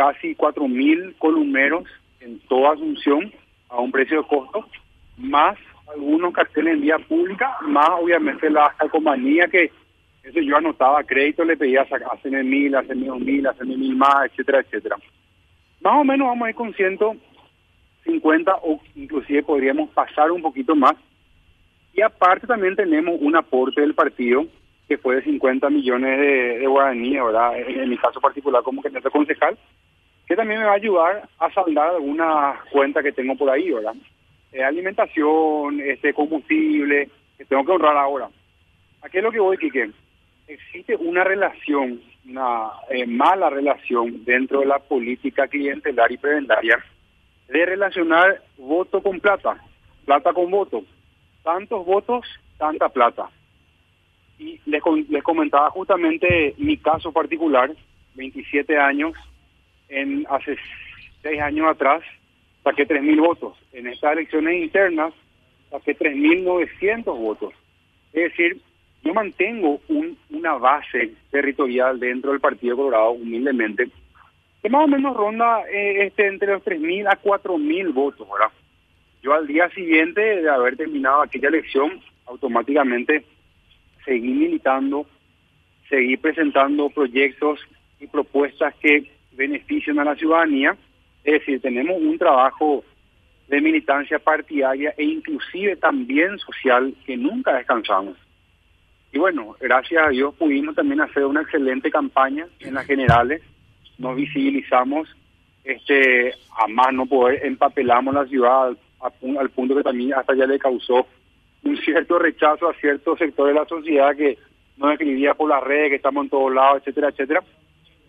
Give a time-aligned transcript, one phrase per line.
[0.00, 1.84] casi 4.000 columneros
[2.20, 3.30] en toda Asunción
[3.68, 4.64] a un precio de costo,
[5.18, 5.58] más
[5.92, 9.70] algunos carteles en vía pública, más obviamente la calcomanía que
[10.22, 14.60] eso yo anotaba crédito, le pedía hacerme mil, hacerme dos mil, hacerme mil más, etcétera,
[14.60, 14.96] etcétera.
[15.82, 20.94] Más o menos vamos a ir con 150 o inclusive podríamos pasar un poquito más.
[21.92, 24.46] Y aparte también tenemos un aporte del partido
[24.90, 27.56] que fue de 50 millones de, guaraníes, ¿verdad?
[27.60, 29.56] En, mi caso particular como candidato concejal,
[30.30, 33.96] que también me va a ayudar a saldar alguna cuenta que tengo por ahí, ¿verdad?
[34.52, 38.30] Eh, alimentación, este combustible, que tengo que ahorrar ahora.
[39.02, 39.90] ¿A qué es lo que voy, Quique?
[40.46, 46.78] Existe una relación, una eh, mala relación dentro de la política clientelar y prebendaria
[47.48, 49.60] de relacionar voto con plata,
[50.04, 50.84] plata con voto.
[51.42, 52.24] Tantos votos,
[52.56, 53.28] tanta plata.
[54.38, 57.72] Y les, les comentaba justamente mi caso particular,
[58.14, 59.16] 27 años,
[59.90, 60.56] en hace
[61.22, 62.02] seis años atrás
[62.64, 63.58] saqué 3.000 votos.
[63.72, 65.12] En estas elecciones internas
[65.70, 67.52] saqué 3.900 votos.
[68.12, 68.60] Es decir,
[69.02, 73.88] yo mantengo un, una base territorial dentro del Partido Colorado, humildemente,
[74.62, 78.52] que más o menos ronda eh, este entre los 3.000 a 4.000 votos, ¿verdad?
[79.22, 83.24] Yo al día siguiente de haber terminado aquella elección, automáticamente
[84.04, 85.06] seguir militando,
[85.88, 87.60] seguir presentando proyectos
[88.00, 90.76] y propuestas que beneficien a la ciudadanía.
[91.24, 92.84] Es decir, tenemos un trabajo
[93.48, 98.16] de militancia partidaria e inclusive también social que nunca descansamos.
[99.12, 103.42] Y bueno, gracias a Dios pudimos también hacer una excelente campaña en las generales,
[103.98, 105.08] nos visibilizamos,
[105.64, 110.58] este, a más no poder, empapelamos la ciudad al punto que también hasta ya le
[110.58, 111.06] causó
[111.62, 114.38] un cierto rechazo a ciertos sectores de la sociedad que
[114.76, 117.42] nos escribía por las redes, que estamos en todos lados, etcétera, etcétera.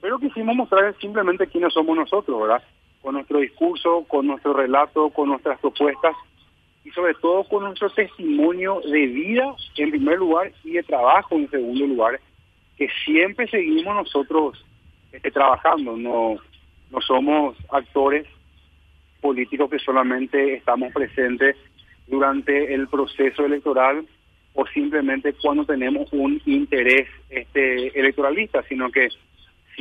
[0.02, 2.64] Pero quisimos mostrar simplemente quiénes somos nosotros, ¿verdad?
[3.02, 6.16] Con nuestro discurso, con nuestro relato, con nuestras propuestas
[6.84, 11.50] y sobre todo con nuestro testimonio de vida en primer lugar y de trabajo en
[11.50, 12.20] segundo lugar,
[12.78, 14.66] que siempre seguimos nosotros
[15.12, 16.38] este, trabajando, no,
[16.90, 18.26] no somos actores
[19.22, 21.56] políticos que solamente estamos presentes
[22.08, 24.06] durante el proceso electoral
[24.54, 29.10] o simplemente cuando tenemos un interés este electoralista, sino que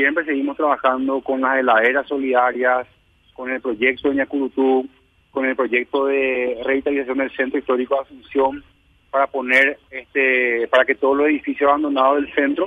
[0.00, 2.86] siempre seguimos trabajando con las heladeras solidarias,
[3.34, 4.88] con el proyecto de Ñacurutú,
[5.30, 8.64] con el proyecto de revitalización del centro histórico de Asunción
[9.10, 12.66] para poner este para que todos los edificios abandonados del centro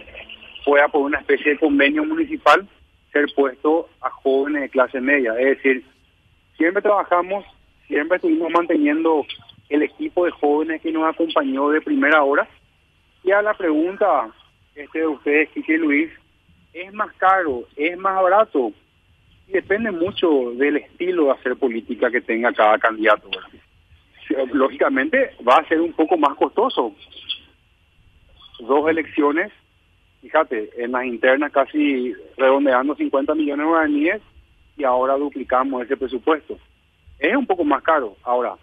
[0.63, 2.67] pueda por una especie de convenio municipal
[3.11, 5.83] ser puesto a jóvenes de clase media, es decir,
[6.55, 7.45] siempre trabajamos,
[7.87, 9.25] siempre estuvimos manteniendo
[9.69, 12.47] el equipo de jóvenes que nos acompañó de primera hora.
[13.23, 14.29] Y a la pregunta
[14.75, 16.22] este de ustedes, Kiki Luis, ¿es más
[17.23, 17.63] caro?
[17.77, 18.73] ¿Es más barato?
[19.47, 23.29] Depende mucho del estilo de hacer política que tenga cada candidato.
[24.51, 26.93] Lógicamente va a ser un poco más costoso.
[28.59, 29.53] Dos elecciones,
[30.21, 34.21] fíjate, en las internas casi redondeando 50 millones de guaraníes
[34.75, 36.57] y ahora duplicamos ese presupuesto.
[37.19, 38.17] Es un poco más caro.
[38.23, 38.55] Ahora,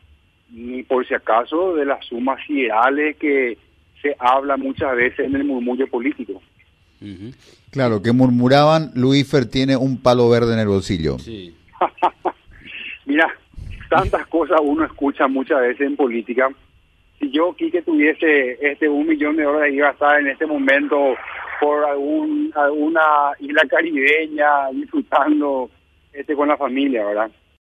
[0.51, 3.57] ni por si acaso de las sumas ideales que
[4.03, 6.43] se habla muchas veces en el murmullo político.
[7.71, 11.19] Claro, que murmuraban, Luífer tiene un palo verde en el bolsillo.
[11.19, 11.55] Sí.
[13.07, 13.33] Mira,
[13.89, 16.51] tantas cosas uno escucha muchas veces en política.
[17.19, 21.15] Si yo, que tuviese este un millón de dólares, iba a estar en este momento
[21.61, 25.71] por algún, alguna isla caribeña disfrutando
[26.13, 27.31] este con la familia, ¿verdad?